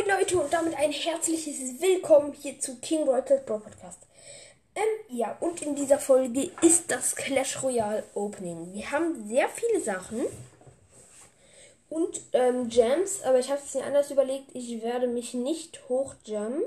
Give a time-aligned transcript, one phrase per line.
[0.00, 3.98] Moin Leute und damit ein herzliches Willkommen hier zu King Roy Pro Podcast.
[4.74, 8.72] Ähm, ja, und in dieser Folge ist das Clash Royale Opening.
[8.72, 10.24] Wir haben sehr viele Sachen
[11.88, 14.54] und ähm, Gems, aber ich habe es mir anders überlegt.
[14.54, 16.62] Ich werde mich nicht hochjammen,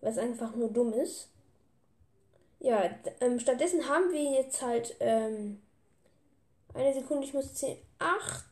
[0.00, 1.28] weil es einfach nur dumm ist.
[2.58, 2.90] Ja,
[3.20, 5.60] ähm, stattdessen haben wir jetzt halt ähm,
[6.74, 8.51] eine Sekunde, ich muss 10, 8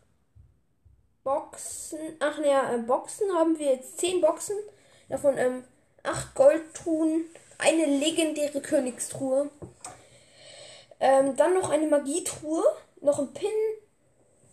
[1.31, 2.17] Boxen.
[2.19, 4.57] Ach naja, äh, Boxen haben wir jetzt 10 Boxen.
[5.09, 5.63] Davon ähm,
[6.03, 7.25] 8 Goldtruhen,
[7.59, 9.49] eine legendäre Königstruhe.
[10.99, 12.65] Ähm, dann noch eine Magietruhe,
[13.01, 13.49] noch ein Pin,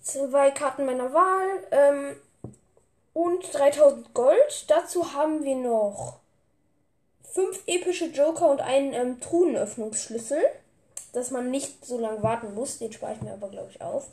[0.04, 2.16] zwei Karten meiner Wahl ähm,
[3.13, 4.66] und 3000 Gold.
[4.68, 6.20] Dazu haben wir noch
[7.34, 10.44] 5 epische Joker und einen ähm, Truhenöffnungsschlüssel
[11.13, 12.77] dass man nicht so lange warten muss.
[12.77, 14.07] Den spare ich mir aber, glaube ich, auf.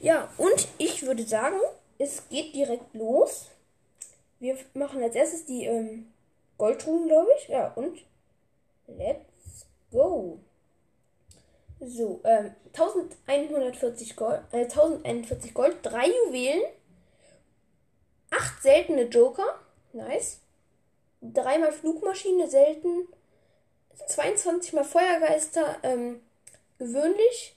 [0.00, 1.56] Ja, und ich würde sagen,
[1.98, 3.46] es geht direkt los.
[4.38, 6.12] Wir machen als erstes die ähm,
[6.58, 7.48] Goldtruhen, glaube ich.
[7.48, 8.04] Ja, und
[8.86, 10.38] let's go.
[11.80, 16.62] So, ähm, 1140 Gold, äh, 1041 Gold, 3 Juwelen,
[18.30, 19.60] 8 seltene Joker,
[19.92, 20.40] nice,
[21.20, 23.08] dreimal Flugmaschine selten,
[24.06, 26.22] 22 mal Feuergeister, ähm,
[26.78, 27.56] gewöhnlich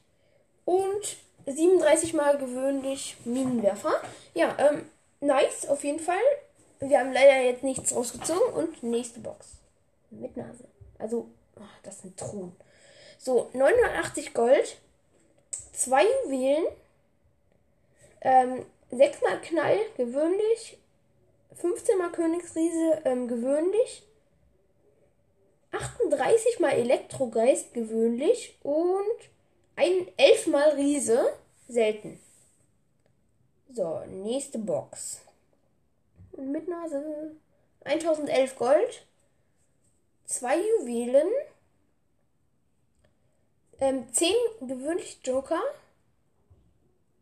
[0.65, 1.17] und
[1.49, 3.93] 37 mal gewöhnlich Minenwerfer.
[4.33, 6.15] Ja, ähm, nice, auf jeden Fall.
[6.79, 9.47] Wir haben leider jetzt nichts rausgezogen und nächste Box.
[10.11, 10.65] Mit Nase.
[10.97, 12.55] Also, ach, das sind Truhen.
[13.17, 14.77] So, 980 Gold,
[15.73, 16.65] zwei Juwelen,
[18.21, 20.77] ähm, 6 mal Knall, gewöhnlich,
[21.55, 24.03] 15 mal Königsriese, ähm, gewöhnlich,
[25.71, 29.29] 38 mal Elektrogeist, gewöhnlich und
[29.79, 31.33] ein 11 mal Riese,
[31.69, 32.19] selten.
[33.71, 35.21] So, nächste Box.
[36.33, 37.31] Und mit Nase.
[37.85, 39.05] 1011 Gold.
[40.25, 41.29] Zwei Juwelen.
[43.79, 45.61] Ähm, 10 gewöhnlich Joker.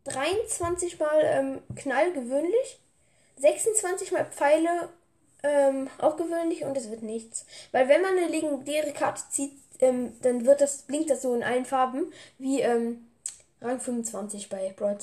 [0.04, 2.80] 23 mal ähm, Knall gewöhnlich.
[3.36, 4.88] 26 mal Pfeile
[5.44, 7.46] ähm, auch gewöhnlich und es wird nichts.
[7.70, 11.42] Weil wenn man eine legendäre Karte zieht, ähm, dann wird das, blinkt das so in
[11.42, 13.06] allen Farben, wie ähm,
[13.60, 14.98] Rang 25 bei Brawl.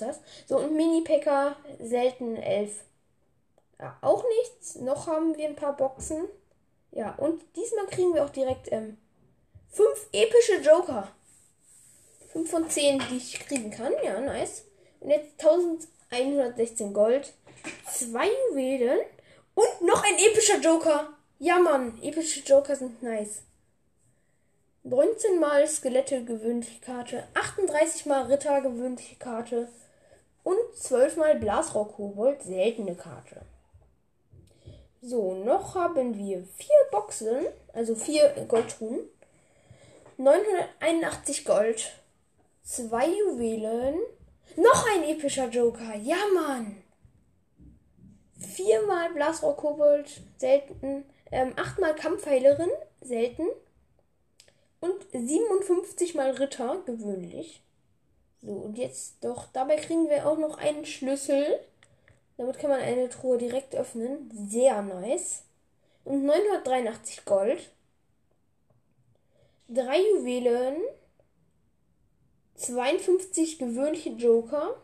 [0.48, 2.84] So, und Mini-Packer selten 11.
[3.80, 4.76] Ja, auch nichts.
[4.76, 6.26] Noch haben wir ein paar Boxen.
[6.92, 8.98] Ja, und diesmal kriegen wir auch direkt ähm,
[9.72, 11.10] 5 epische Joker.
[12.32, 13.92] 5 von 10, die ich kriegen kann.
[14.04, 14.64] Ja, nice.
[15.02, 17.34] Und jetzt 1116 Gold.
[17.92, 19.00] Zwei Juwelen.
[19.56, 21.10] Und noch ein epischer Joker.
[21.40, 22.02] Ja, Mann.
[22.02, 23.42] Epische Joker sind nice.
[24.88, 29.68] 19 mal Skelette gewöhnliche Karte, 38 mal Ritter gewöhnliche Karte
[30.44, 33.42] und 12 mal Blasrock Kobold seltene Karte.
[35.02, 39.00] So, noch haben wir vier Boxen, also vier Goldtruhen,
[40.18, 41.92] 981 Gold,
[42.62, 43.96] zwei Juwelen,
[44.56, 46.78] noch ein epischer Joker, ja Mann!
[48.38, 52.70] Viermal Blasrock Kobold selten, ähm, achtmal Kampfheilerin
[53.02, 53.48] selten
[54.86, 57.62] und 57 mal Ritter, gewöhnlich.
[58.42, 61.60] So, und jetzt doch, dabei kriegen wir auch noch einen Schlüssel.
[62.38, 64.30] Damit kann man eine Truhe direkt öffnen.
[64.50, 65.44] Sehr nice.
[66.04, 67.72] Und 983 Gold.
[69.68, 70.78] Drei Juwelen.
[72.56, 74.76] 52 gewöhnliche Joker.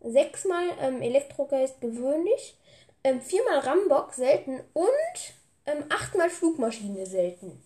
[0.00, 2.58] Sechsmal ähm, Elektrogeist gewöhnlich.
[3.02, 4.60] Ähm, viermal Rambock selten.
[4.74, 5.34] Und
[5.64, 7.62] ähm, achtmal Flugmaschine selten.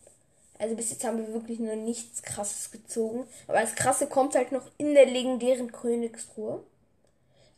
[0.61, 3.27] Also bis jetzt haben wir wirklich noch nichts krasses gezogen.
[3.49, 6.63] Aber das krasse kommt halt noch in der legendären Königstruhe.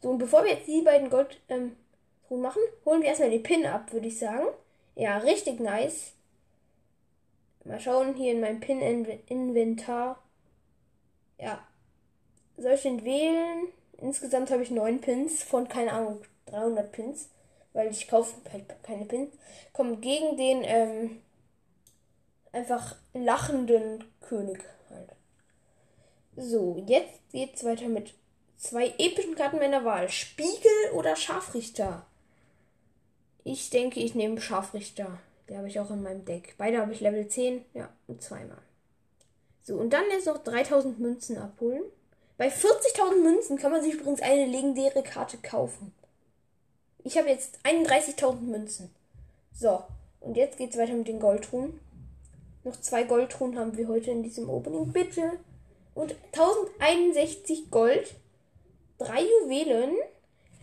[0.00, 1.76] So, und bevor wir jetzt die beiden Gold ähm,
[2.30, 4.46] machen, holen wir erstmal den Pin ab, würde ich sagen.
[4.94, 6.12] Ja, richtig nice.
[7.64, 10.22] Mal schauen hier in meinem Pin-Inventar.
[11.38, 11.66] Ja.
[12.56, 13.66] Soll ich den wählen?
[13.98, 17.28] Insgesamt habe ich neun Pins von, keine Ahnung, 300 Pins.
[17.72, 19.34] Weil ich kaufe halt keine Pins.
[19.72, 21.22] Kommt gegen den, ähm,
[22.52, 25.10] einfach lachenden König halt.
[26.36, 28.14] So, jetzt geht's weiter mit
[28.56, 30.08] zwei epischen Karten meiner Wahl.
[30.08, 32.06] Spiegel oder Scharfrichter?
[33.44, 35.18] Ich denke, ich nehme Scharfrichter.
[35.48, 36.54] Der habe ich auch in meinem Deck.
[36.58, 37.64] Beide habe ich Level 10.
[37.74, 38.62] Ja, und zweimal.
[39.62, 41.82] So, und dann jetzt noch 3000 Münzen abholen.
[42.38, 45.92] Bei 40.000 Münzen kann man sich übrigens eine legendäre Karte kaufen.
[47.04, 48.94] Ich habe jetzt 31.000 Münzen.
[49.52, 49.82] So,
[50.20, 51.78] und jetzt geht's weiter mit den Goldtruhen.
[52.64, 54.92] Noch zwei Goldtruhen haben wir heute in diesem Opening.
[54.92, 55.32] Bitte.
[55.94, 58.14] Und 1061 Gold.
[58.98, 59.96] Drei Juwelen.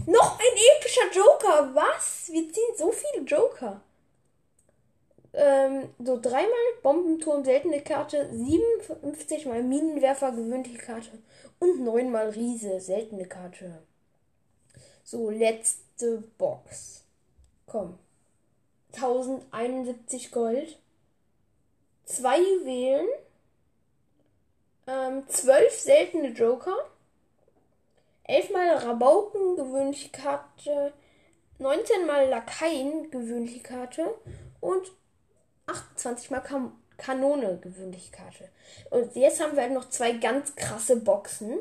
[0.06, 1.76] Noch ein epischer Joker.
[1.76, 2.30] Was?
[2.32, 3.82] Wir ziehen so viele Joker.
[5.34, 6.50] Ähm, so dreimal
[6.82, 11.12] Bombenturm, seltene Karte, 57 mal Minenwerfer, gewöhnliche Karte
[11.60, 13.84] und neunmal Riese, seltene Karte.
[15.04, 17.04] So, letzte Box.
[17.68, 18.00] Komm.
[18.94, 20.80] 1071 Gold.
[22.10, 23.08] Zwei Juwelen.
[24.88, 26.76] Ähm, 12 seltene Joker.
[28.24, 30.92] 11 mal Rabauken, gewöhnliche Karte.
[31.60, 34.16] 19 mal Lakaien, gewöhnliche Karte.
[34.60, 34.92] Und
[35.68, 38.50] 28 mal kan Kanone, gewöhnliche Karte.
[38.90, 41.60] Und jetzt haben wir halt noch zwei ganz krasse Boxen.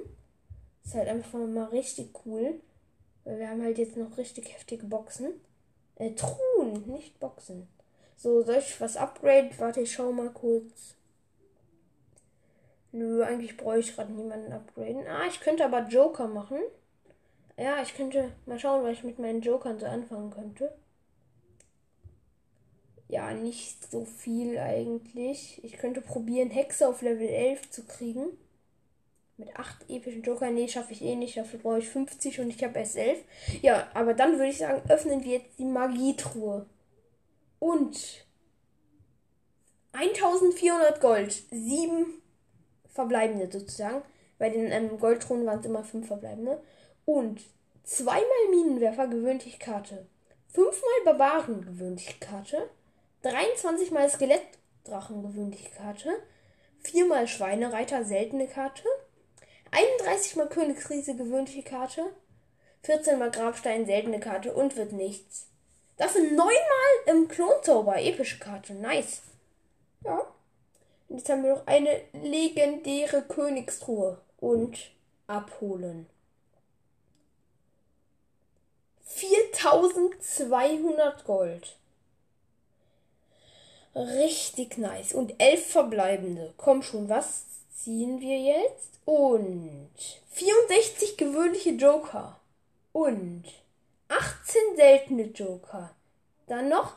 [0.83, 2.59] Ist halt einfach mal richtig cool.
[3.25, 5.29] Weil wir haben halt jetzt noch richtig heftige Boxen.
[5.97, 7.69] Äh, Truhen, nicht Boxen.
[8.19, 9.51] So, soll ich was upgraden?
[9.59, 10.97] Warte, ich schau mal kurz.
[12.91, 15.07] Nö, eigentlich brauche ich gerade niemanden upgraden.
[15.07, 16.59] Ah, ich könnte aber Joker machen.
[17.57, 20.77] Ja, ich könnte mal schauen, was ich mit meinen Jokern so anfangen könnte.
[23.07, 25.63] Ja, nicht so viel eigentlich.
[25.63, 28.37] Ich könnte probieren, Hexe auf Level 11 zu kriegen.
[29.37, 30.51] Mit 8 epischen Joker.
[30.51, 31.37] Nee, schaffe ich eh nicht.
[31.37, 33.23] Dafür brauche ich 50 und ich habe erst 11.
[33.63, 36.67] Ja, aber dann würde ich sagen, öffnen wir jetzt die Magietruhe.
[37.59, 38.27] Und
[39.93, 41.33] 1400 Gold.
[41.51, 42.23] 7
[42.93, 44.03] verbleibende sozusagen.
[44.39, 46.63] Bei den ähm, Goldthronen waren es immer 5 verbleibende.
[47.05, 47.41] Und
[47.85, 50.07] zweimal Minenwerfer, gewöhnliche Karte.
[50.49, 52.71] Fünfmal Barbaren, gewöhnliche Karte.
[53.23, 56.11] 23 mal Skelettdrachen, gewöhnliche Karte.
[56.81, 58.85] Viermal Schweinereiter, seltene Karte.
[59.71, 62.05] 31 mal Königsriese, gewöhnliche Karte.
[62.83, 65.49] 14 mal Grabstein, seltene Karte und wird nichts.
[65.99, 66.53] Dafür neunmal
[67.07, 69.21] im Klonzauber, epische Karte, nice.
[70.05, 70.23] Ja.
[71.09, 74.79] Und jetzt haben wir noch eine legendäre Königstruhe und
[75.27, 76.07] abholen.
[79.05, 81.77] 4200 Gold.
[83.95, 85.13] Richtig nice.
[85.13, 86.55] Und elf verbleibende.
[86.57, 89.01] Komm schon, was ziehen wir jetzt?
[89.05, 89.91] Und
[90.31, 92.39] 64 gewöhnliche Joker.
[92.93, 93.45] Und
[94.09, 95.95] 18 seltene Joker.
[96.47, 96.97] Dann noch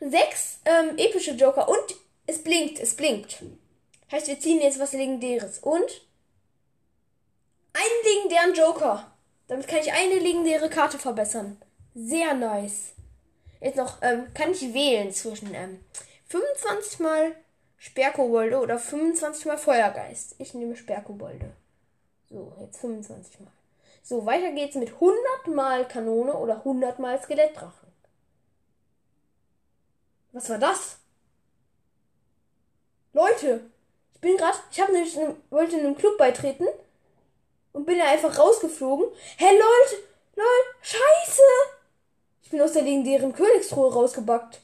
[0.00, 1.68] 6 ähm, epische Joker.
[1.68, 1.96] Und
[2.26, 3.42] es blinkt, es blinkt.
[4.10, 5.58] Heißt, wir ziehen jetzt was Legendäres.
[5.58, 6.06] Und
[7.72, 9.12] einen legendären Joker.
[9.48, 11.60] Damit kann ich eine legendäre Karte verbessern.
[11.94, 12.92] Sehr nice.
[13.60, 15.80] Jetzt noch, ähm, kann ich wählen zwischen ähm,
[16.28, 17.34] 25 mal
[17.78, 20.36] Sperrkobolde oder 25 mal Feuergeist.
[20.38, 21.52] Ich nehme Sperrkobolde.
[22.28, 23.52] So, jetzt 25 mal.
[24.02, 27.88] So, weiter geht's mit 100 mal Kanone oder 100 mal Skelettdrachen.
[30.32, 30.98] Was war das?
[33.12, 33.70] Leute,
[34.14, 35.16] ich bin gerade, ich habe nämlich,
[35.50, 36.66] wollte in einem Club beitreten
[37.72, 39.06] und bin da einfach rausgeflogen.
[39.36, 40.02] Hey Leute,
[40.36, 41.42] Leute, scheiße!
[42.42, 44.60] Ich bin aus der legendären Königstruhe rausgebackt.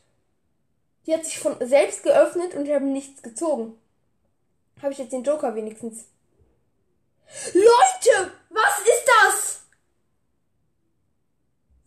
[1.06, 3.78] Die hat sich von selbst geöffnet und ich habe nichts gezogen.
[4.80, 6.06] Habe ich jetzt den Joker wenigstens.
[7.52, 9.60] Leute, was ist das?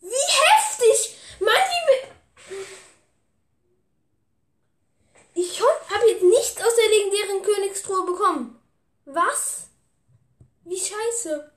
[0.02, 1.18] Wie heftig!
[1.40, 1.78] Mann, die
[5.40, 8.60] Ich habe jetzt nichts aus der legendären Königstruhe bekommen.
[9.06, 9.68] Was?
[10.64, 11.52] Wie scheiße.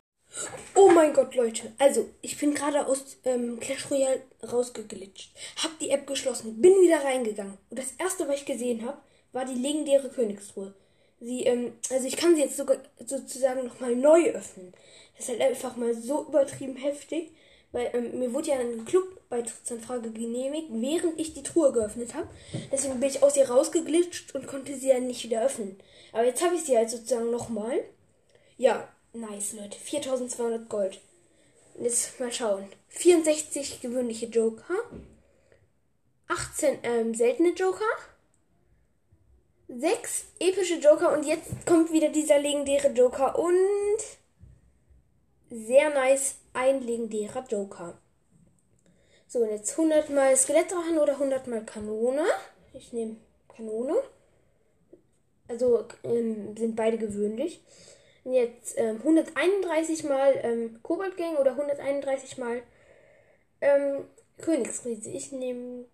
[0.75, 1.73] Oh mein Gott, Leute.
[1.79, 5.33] Also, ich bin gerade aus ähm, Clash Royale rausgeglitscht.
[5.63, 7.57] Hab die App geschlossen, bin wieder reingegangen.
[7.71, 8.99] Und das erste, was ich gesehen habe,
[9.33, 10.75] war die legendäre Königstruhe.
[11.19, 14.75] Sie, ähm, also ich kann sie jetzt sogar sozusagen nochmal neu öffnen.
[15.17, 17.33] Das ist halt einfach mal so übertrieben heftig.
[17.73, 22.29] Weil ähm, mir wurde ja eine Clubbeitrittsanfrage genehmigt, während ich die Truhe geöffnet habe.
[22.71, 25.79] Deswegen bin ich aus ihr rausgeglitscht und konnte sie dann nicht wieder öffnen.
[26.13, 27.85] Aber jetzt habe ich sie halt sozusagen nochmal.
[28.59, 29.77] Ja, Nice, Leute.
[29.77, 31.01] 4200 Gold.
[31.81, 32.65] Jetzt mal schauen.
[32.89, 34.75] 64 gewöhnliche Joker.
[36.29, 37.85] 18 ähm, seltene Joker.
[39.67, 41.13] 6 epische Joker.
[41.13, 43.37] Und jetzt kommt wieder dieser legendäre Joker.
[43.37, 43.99] Und
[45.51, 46.37] sehr nice.
[46.53, 47.99] Ein legendärer Joker.
[49.27, 52.27] So, und jetzt 100 mal Skelettdrachen oder 100 mal Kanone.
[52.75, 53.17] Ich nehme
[53.49, 53.97] Kanone.
[55.49, 57.61] Also ähm, sind beide gewöhnlich
[58.33, 62.63] jetzt ähm, 131 mal ähm, Koboldgang oder 131 mal
[63.61, 64.05] ähm,
[64.39, 65.11] Königsriese.
[65.11, 65.85] Ich nehme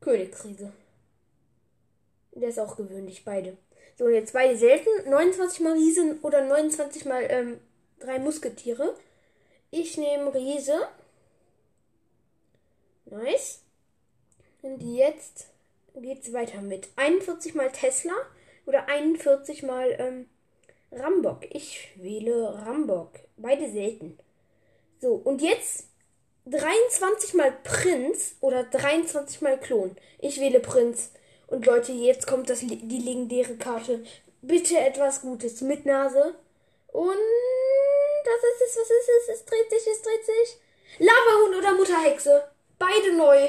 [0.00, 0.72] Königsriese.
[2.32, 3.56] Der ist auch gewöhnlich, beide.
[3.98, 4.88] So, jetzt beide selten.
[5.08, 7.60] 29 mal Riesen oder 29 mal ähm,
[7.98, 8.96] drei Musketiere.
[9.70, 10.88] Ich nehme Riese.
[13.04, 13.60] Nice.
[14.62, 15.48] Und jetzt
[15.94, 18.14] geht's weiter mit 41 mal Tesla
[18.64, 20.29] oder 41 mal ähm,
[20.92, 21.40] Rambock.
[21.50, 23.12] Ich wähle Rambock.
[23.36, 24.18] Beide selten.
[25.00, 25.84] So, und jetzt
[26.46, 29.96] 23 mal Prinz oder 23 mal Klon.
[30.18, 31.12] Ich wähle Prinz.
[31.46, 34.04] Und Leute, jetzt kommt das, die legendäre Karte.
[34.42, 35.60] Bitte etwas Gutes.
[35.60, 36.34] Mit Nase.
[36.88, 37.16] Und
[38.24, 39.34] das ist es, was ist es?
[39.36, 40.58] Es dreht sich, es dreht sich.
[40.98, 42.44] Lavahund oder Mutterhexe.
[42.78, 43.48] Beide neu.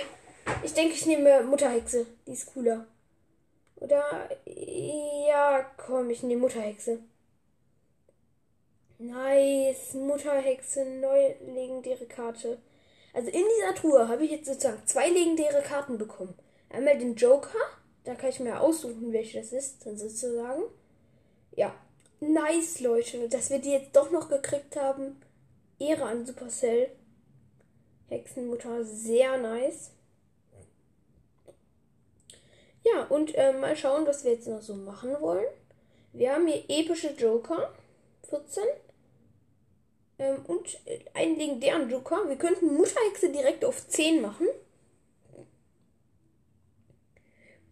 [0.63, 2.05] Ich denke, ich nehme Mutterhexe.
[2.27, 2.85] Die ist cooler.
[3.77, 6.99] Oder ja, komm, ich nehme Mutterhexe.
[9.01, 12.59] Nice, Mutterhexe, neue legendäre Karte.
[13.13, 16.35] Also in dieser Truhe habe ich jetzt sozusagen zwei legendäre Karten bekommen.
[16.69, 17.57] Einmal den Joker,
[18.03, 20.61] da kann ich mir aussuchen, welche das ist, dann sozusagen.
[21.55, 21.73] Ja,
[22.19, 25.19] nice, Leute, dass wir die jetzt doch noch gekriegt haben.
[25.79, 26.91] Ehre an Supercell.
[28.07, 29.89] Hexenmutter, sehr nice.
[32.83, 35.47] Ja, und äh, mal schauen, was wir jetzt noch so machen wollen.
[36.13, 37.73] Wir haben hier epische Joker.
[38.29, 38.63] 14.
[40.21, 40.79] Ähm, und
[41.15, 42.29] einen legendären Joker.
[42.29, 44.47] Wir könnten Mutterhexe direkt auf 10 machen.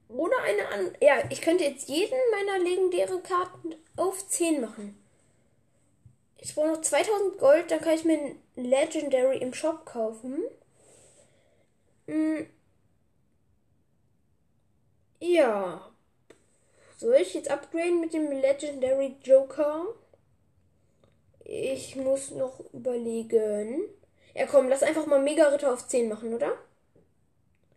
[0.08, 0.98] Oder eine an.
[1.00, 4.98] Ja, ich könnte jetzt jeden meiner legendären Karten auf 10 machen.
[6.38, 10.42] Ich brauche noch 2000 Gold, dann kann ich mir ein Legendary im Shop kaufen.
[12.08, 12.50] Hm.
[15.20, 15.92] Ja.
[16.98, 19.86] Soll ich jetzt upgraden mit dem Legendary Joker?
[21.52, 23.82] Ich muss noch überlegen.
[24.36, 26.56] Ja, komm, lass einfach mal Mega Ritter auf 10 machen, oder?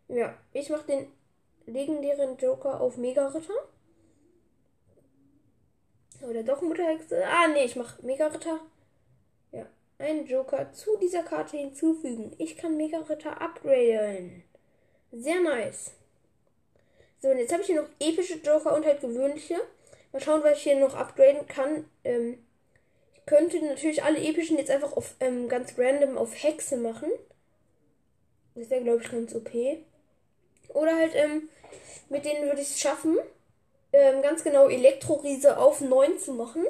[0.08, 1.10] Ja, ich mach den
[1.64, 3.54] legendären Joker auf Mega Ritter.
[6.20, 7.24] Oder doch Mutterhexe?
[7.26, 8.60] Ah, nee, ich mach Mega Ritter.
[9.52, 9.64] Ja,
[9.98, 12.34] einen Joker zu dieser Karte hinzufügen.
[12.36, 14.44] Ich kann Mega Ritter upgraden.
[15.12, 15.92] Sehr nice.
[17.20, 19.56] So, und jetzt habe ich hier noch epische Joker und halt gewöhnliche.
[20.12, 21.88] Mal schauen, was ich hier noch upgraden kann.
[22.04, 22.44] Ähm,
[23.26, 27.10] könnte natürlich alle epischen jetzt einfach auf ähm, ganz random auf Hexe machen.
[28.54, 29.50] Das wäre, glaube ich, ganz OP.
[30.68, 31.48] Oder halt, ähm,
[32.08, 33.18] mit denen würde ich es schaffen,
[33.92, 36.66] ähm, ganz genau Elektroriese auf 9 zu machen.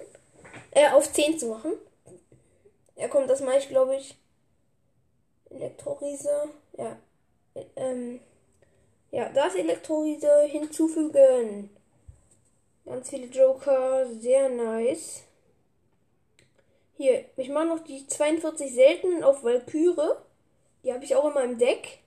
[0.72, 1.72] Äh, auf 10 zu machen.
[2.96, 4.16] Ja, komm, das mache ich, glaube ich.
[5.50, 6.48] Elektroriese.
[6.76, 6.96] Ja.
[7.76, 8.20] Ähm.
[9.10, 11.68] Ja, das Elektrolyse hinzufügen.
[12.86, 15.24] Ganz viele Joker, sehr nice.
[17.02, 20.14] Hier, ich mache noch die 42 seltenen auf Valkyrie.
[20.84, 21.98] Die habe ich auch in meinem Deck.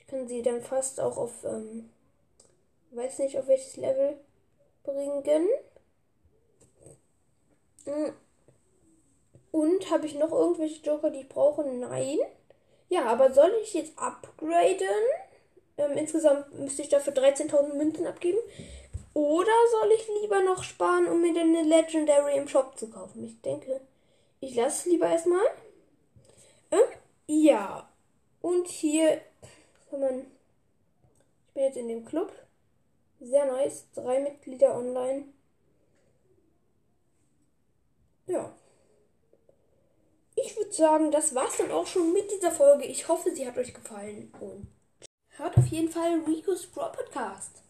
[0.00, 1.90] Ich kann sie dann fast auch auf, ähm,
[2.90, 4.18] weiß nicht auf welches Level
[4.82, 5.46] bringen.
[7.84, 8.14] Hm.
[9.52, 11.62] Und habe ich noch irgendwelche Joker, die ich brauche?
[11.62, 12.18] Nein.
[12.88, 14.88] Ja, aber soll ich jetzt upgraden?
[15.78, 18.40] Ähm, insgesamt müsste ich dafür 13.000 Münzen abgeben.
[19.14, 23.24] Oder soll ich lieber noch sparen, um mir dann eine Legendary im Shop zu kaufen?
[23.24, 23.80] Ich denke,
[24.40, 25.44] ich lasse es lieber erstmal.
[26.70, 26.80] Ähm,
[27.26, 27.88] ja.
[28.40, 29.20] Und hier
[29.90, 30.26] kann man.
[31.48, 32.32] Ich bin jetzt in dem Club.
[33.20, 33.86] Sehr nice.
[33.94, 35.24] Drei Mitglieder online.
[38.26, 38.52] Ja.
[40.34, 42.84] Ich würde sagen, das war's dann auch schon mit dieser Folge.
[42.84, 44.68] Ich hoffe, sie hat euch gefallen und
[45.38, 47.62] Hört auf jeden Fall Rico's Brawl Podcast.